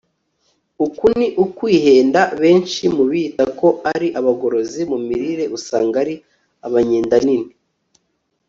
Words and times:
uku 0.85 1.05
ni 1.17 1.27
ukwihenda. 1.43 2.21
benshi 2.41 2.83
mu 2.95 3.03
biyita 3.09 3.43
ko 3.59 3.67
ari 3.93 4.07
abagorozi 4.19 4.81
mu 4.91 4.97
mirire 5.07 5.43
usanga 5.57 5.95
ari 6.03 6.15
abanyendanini 6.67 7.49